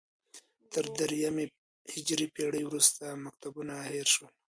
تر 0.71 0.85
درېیمې 0.99 1.45
هجري 1.93 2.27
پېړۍ 2.35 2.63
وروسته 2.65 3.03
مکتبونه 3.25 3.75
هېر 3.91 4.07
شول 4.13 4.31